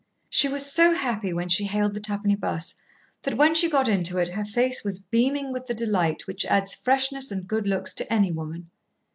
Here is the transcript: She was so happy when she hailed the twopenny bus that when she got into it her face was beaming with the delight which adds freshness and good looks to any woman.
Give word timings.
She 0.31 0.47
was 0.47 0.65
so 0.65 0.95
happy 0.95 1.31
when 1.31 1.47
she 1.47 1.65
hailed 1.65 1.93
the 1.93 1.99
twopenny 2.01 2.33
bus 2.33 2.73
that 3.21 3.37
when 3.37 3.53
she 3.53 3.69
got 3.69 3.87
into 3.87 4.17
it 4.17 4.29
her 4.29 4.43
face 4.43 4.83
was 4.83 4.99
beaming 4.99 5.53
with 5.53 5.67
the 5.67 5.75
delight 5.75 6.25
which 6.25 6.43
adds 6.43 6.73
freshness 6.73 7.29
and 7.29 7.47
good 7.47 7.67
looks 7.67 7.93
to 7.93 8.11
any 8.11 8.31
woman. 8.31 8.71